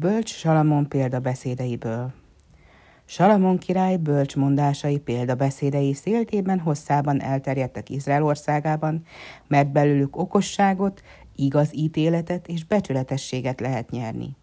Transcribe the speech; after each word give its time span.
Bölcs 0.00 0.34
Salamon 0.34 0.88
példabeszédeiből 0.88 2.12
Salamon 3.04 3.58
király 3.58 3.96
bölcs 3.96 4.36
mondásai 4.36 4.98
példabeszédei 4.98 5.94
széltében 5.94 6.58
hosszában 6.58 7.22
elterjedtek 7.22 7.90
Izrael 7.90 8.24
országában, 8.24 9.04
mert 9.46 9.72
belőlük 9.72 10.16
okosságot, 10.16 11.02
igaz 11.36 11.74
ítéletet 11.74 12.46
és 12.46 12.64
becsületességet 12.64 13.60
lehet 13.60 13.90
nyerni. 13.90 14.36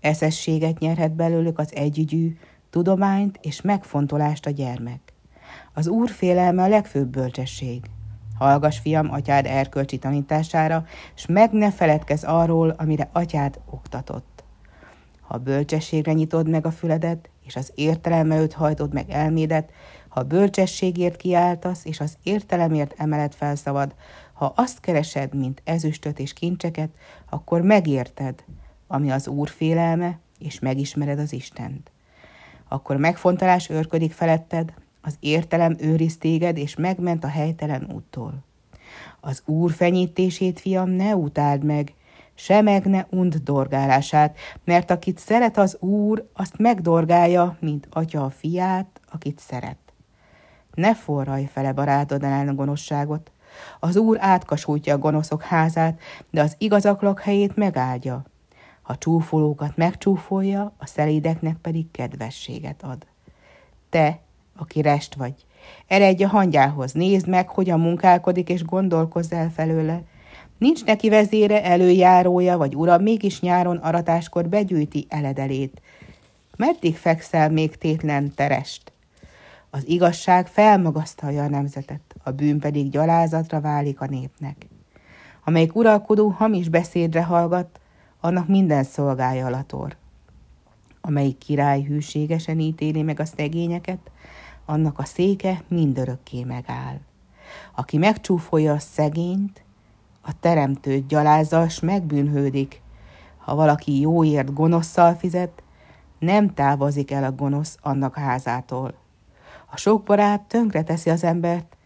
Eszességet 0.00 0.78
nyerhet 0.78 1.12
belőlük 1.12 1.58
az 1.58 1.74
együgyű, 1.74 2.36
tudományt 2.70 3.38
és 3.42 3.60
megfontolást 3.60 4.46
a 4.46 4.50
gyermek. 4.50 5.12
Az 5.72 5.86
úr 5.86 6.08
félelme 6.08 6.62
a 6.62 6.68
legfőbb 6.68 7.08
bölcsesség. 7.08 7.84
Hallgass, 8.38 8.78
fiam, 8.78 9.12
atyád 9.12 9.46
erkölcsi 9.46 9.98
tanítására, 9.98 10.84
és 11.14 11.26
meg 11.26 11.52
ne 11.52 11.70
feledkezz 11.70 12.24
arról, 12.24 12.68
amire 12.68 13.08
atyád 13.12 13.60
oktatott. 13.70 14.33
Ha 15.26 15.38
bölcsességre 15.38 16.12
nyitod 16.12 16.48
meg 16.48 16.66
a 16.66 16.70
füledet, 16.70 17.28
és 17.46 17.56
az 17.56 17.72
értelem 17.74 18.30
előtt 18.30 18.52
hajtod 18.52 18.92
meg 18.92 19.10
elmédet, 19.10 19.70
ha 20.08 20.22
bölcsességért 20.22 21.16
kiáltasz, 21.16 21.84
és 21.84 22.00
az 22.00 22.16
értelemért 22.22 22.94
emelet 22.96 23.34
felszavad, 23.34 23.94
ha 24.32 24.52
azt 24.56 24.80
keresed, 24.80 25.34
mint 25.34 25.62
ezüstöt 25.64 26.18
és 26.18 26.32
kincseket, 26.32 26.90
akkor 27.30 27.60
megérted, 27.60 28.44
ami 28.86 29.10
az 29.10 29.28
Úr 29.28 29.48
félelme, 29.48 30.18
és 30.38 30.58
megismered 30.58 31.18
az 31.18 31.32
Istent. 31.32 31.90
Akkor 32.68 32.96
megfontolás 32.96 33.68
őrködik 33.68 34.12
feletted, 34.12 34.74
az 35.02 35.16
értelem 35.20 35.76
őriz 35.78 36.18
téged, 36.18 36.56
és 36.56 36.76
megment 36.76 37.24
a 37.24 37.28
helytelen 37.28 37.90
úttól. 37.94 38.44
Az 39.20 39.42
Úr 39.46 39.72
fenyítését, 39.72 40.60
fiam, 40.60 40.90
ne 40.90 41.16
utáld 41.16 41.64
meg, 41.64 41.94
se 42.34 42.60
meg 42.60 42.84
ne 42.84 43.06
und 43.10 43.34
dorgálását, 43.34 44.36
mert 44.64 44.90
akit 44.90 45.18
szeret 45.18 45.56
az 45.56 45.76
Úr, 45.80 46.28
azt 46.32 46.58
megdorgálja, 46.58 47.56
mint 47.60 47.88
atya 47.90 48.24
a 48.24 48.30
fiát, 48.30 49.00
akit 49.12 49.38
szeret. 49.38 49.78
Ne 50.74 50.94
forraj 50.94 51.48
fele 51.52 51.72
barátod 51.72 52.22
ellen 52.22 52.48
a 52.48 52.54
gonoszságot, 52.54 53.30
az 53.80 53.96
Úr 53.96 54.16
átkasultja 54.20 54.94
a 54.94 54.98
gonoszok 54.98 55.42
házát, 55.42 56.00
de 56.30 56.42
az 56.42 56.54
igazak 56.58 57.02
lakhelyét 57.02 57.56
megáldja. 57.56 58.24
Ha 58.82 58.96
csúfolókat 58.96 59.76
megcsúfolja, 59.76 60.72
a 60.78 60.86
szelédeknek 60.86 61.56
pedig 61.56 61.90
kedvességet 61.90 62.82
ad. 62.82 63.06
Te, 63.90 64.20
aki 64.56 64.80
rest 64.80 65.14
vagy, 65.14 65.34
eredj 65.86 66.24
a 66.24 66.28
hangyához, 66.28 66.92
nézd 66.92 67.28
meg, 67.28 67.48
hogyan 67.48 67.80
munkálkodik, 67.80 68.48
és 68.48 68.64
gondolkozz 68.64 69.32
el 69.32 69.50
felőle, 69.50 70.02
Nincs 70.58 70.84
neki 70.84 71.08
vezére, 71.08 71.64
előjárója, 71.64 72.56
vagy 72.56 72.74
ura, 72.74 72.98
mégis 72.98 73.40
nyáron 73.40 73.76
aratáskor 73.76 74.48
begyűjti 74.48 75.06
eledelét. 75.08 75.82
Meddig 76.56 76.96
fekszel 76.96 77.50
még 77.50 77.76
tétlen 77.76 78.34
terest? 78.34 78.92
Az 79.70 79.88
igazság 79.88 80.46
felmagasztalja 80.46 81.42
a 81.42 81.48
nemzetet, 81.48 82.14
a 82.22 82.30
bűn 82.30 82.58
pedig 82.58 82.90
gyalázatra 82.90 83.60
válik 83.60 84.00
a 84.00 84.06
népnek. 84.06 84.66
Amelyik 85.44 85.74
uralkodó 85.74 86.28
hamis 86.28 86.68
beszédre 86.68 87.22
hallgat, 87.22 87.80
annak 88.20 88.48
minden 88.48 88.84
szolgája 88.84 89.46
alator. 89.46 89.96
Amelyik 91.00 91.38
király 91.38 91.82
hűségesen 91.82 92.58
ítéli 92.58 93.02
meg 93.02 93.20
a 93.20 93.24
szegényeket, 93.24 94.10
annak 94.64 94.98
a 94.98 95.04
széke 95.04 95.62
mindörökké 95.68 96.44
megáll. 96.44 97.00
Aki 97.74 97.98
megcsúfolja 97.98 98.72
a 98.72 98.78
szegényt, 98.78 99.63
a 100.26 100.40
teremtőt 100.40 101.06
gyalázza, 101.06 101.66
megbűnhődik. 101.82 102.82
Ha 103.38 103.54
valaki 103.54 104.00
jóért 104.00 104.52
gonoszszal 104.52 105.14
fizet, 105.14 105.62
nem 106.18 106.54
távozik 106.54 107.10
el 107.10 107.24
a 107.24 107.32
gonosz 107.32 107.78
annak 107.82 108.16
házától. 108.16 108.94
A 109.70 109.76
sok 109.76 110.02
barát 110.02 110.40
tönkre 110.40 110.82
teszi 110.82 111.10
az 111.10 111.24
embert, 111.24 111.76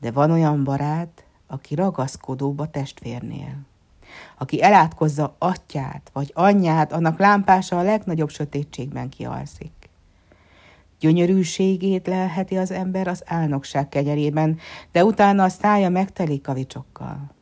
de 0.00 0.10
van 0.10 0.30
olyan 0.30 0.64
barát, 0.64 1.24
aki 1.46 1.74
ragaszkodóbb 1.74 2.58
a 2.58 2.70
testvérnél. 2.70 3.56
Aki 4.38 4.62
elátkozza 4.62 5.34
atyát 5.38 6.10
vagy 6.12 6.30
anyját, 6.34 6.92
annak 6.92 7.18
lámpása 7.18 7.78
a 7.78 7.82
legnagyobb 7.82 8.30
sötétségben 8.30 9.08
kialszik. 9.08 9.72
Gyönyörűségét 11.00 12.06
lelheti 12.06 12.56
az 12.56 12.70
ember 12.70 13.08
az 13.08 13.22
álnokság 13.26 13.88
kenyerében, 13.88 14.58
de 14.92 15.04
utána 15.04 15.42
a 15.42 15.48
szája 15.48 15.88
megtelik 15.88 16.42
kavicsokkal. 16.42 17.36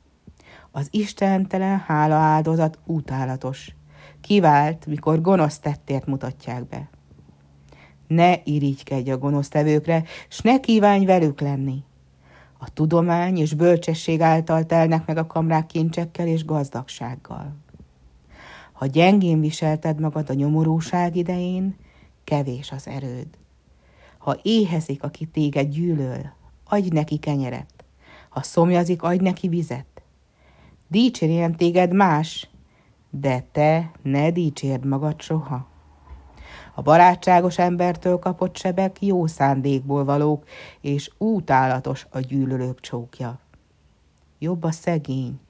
Az 0.77 0.89
istentelen 0.91 1.79
hála 1.79 2.15
áldozat 2.15 2.79
utálatos. 2.85 3.75
Kivált, 4.21 4.87
mikor 4.87 5.21
gonosz 5.21 5.59
tettért 5.59 6.07
mutatják 6.07 6.69
be. 6.69 6.89
Ne 8.07 8.35
irigykedj 8.45 9.11
a 9.11 9.19
gonosztevőkre, 9.19 10.05
s 10.29 10.41
ne 10.41 10.61
kívánj 10.61 11.05
velük 11.05 11.41
lenni. 11.41 11.83
A 12.59 12.73
tudomány 12.73 13.39
és 13.39 13.55
bölcsesség 13.55 14.21
által 14.21 14.65
telnek 14.65 15.07
meg 15.07 15.17
a 15.17 15.27
kamrák 15.27 15.67
kincsekkel 15.67 16.27
és 16.27 16.45
gazdagsággal. 16.45 17.57
Ha 18.73 18.87
gyengén 18.87 19.41
viselted 19.41 20.01
magad 20.01 20.31
a 20.31 20.35
nyomorúság 20.35 21.17
idején, 21.17 21.77
kevés 22.25 22.73
az 22.73 22.87
erőd. 22.87 23.29
Ha 24.19 24.37
éhezik, 24.43 25.03
aki 25.03 25.27
téged 25.27 25.69
gyűlöl, 25.69 26.33
adj 26.65 26.89
neki 26.89 27.17
kenyeret. 27.17 27.85
Ha 28.29 28.43
szomjazik, 28.43 29.03
adj 29.03 29.23
neki 29.23 29.49
vizet. 29.49 29.96
Dicsérjen 30.89 31.57
téged 31.57 31.93
más, 31.93 32.49
de 33.11 33.47
te 33.53 33.91
ne 34.03 34.31
dicsérd 34.31 34.85
magad 34.85 35.21
soha. 35.21 35.69
A 36.75 36.83
barátságos 36.83 37.59
embertől 37.59 38.19
kapott 38.19 38.57
sebek 38.57 39.03
jó 39.03 39.27
szándékból 39.27 40.05
valók, 40.05 40.45
és 40.81 41.11
útálatos 41.19 42.07
a 42.11 42.21
gyűlölők 42.21 42.81
csókja. 42.81 43.39
Jobb 44.39 44.63
a 44.63 44.71
szegény, 44.71 45.41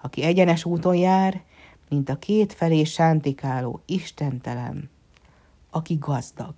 aki 0.00 0.22
egyenes 0.22 0.64
úton 0.64 0.94
jár, 0.96 1.42
mint 1.88 2.08
a 2.08 2.18
két 2.18 2.52
felé 2.52 2.84
sántikáló 2.84 3.80
istentelen, 3.86 4.90
aki 5.70 5.96
gazdag. 6.00 6.54